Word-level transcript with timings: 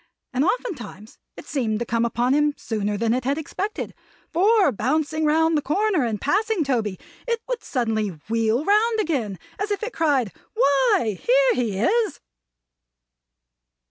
And 0.33 0.43
oftentimes 0.43 1.19
it 1.37 1.45
seemed 1.45 1.77
to 1.77 1.85
come 1.85 2.05
upon 2.05 2.33
him 2.33 2.55
sooner 2.57 2.97
than 2.97 3.13
it 3.13 3.23
had 3.23 3.37
expected, 3.37 3.93
for 4.33 4.71
bouncing 4.71 5.25
round 5.25 5.55
the 5.55 5.61
corner, 5.61 6.03
and 6.05 6.19
passing 6.19 6.63
Toby, 6.63 6.97
it 7.27 7.39
would 7.47 7.63
suddenly 7.63 8.07
wheel 8.27 8.65
round 8.65 8.99
again, 8.99 9.37
as 9.59 9.69
if 9.69 9.83
it 9.83 9.93
cried 9.93 10.31
"Why, 10.55 11.19
here 11.21 11.53
he 11.53 11.77
is!" 11.77 12.19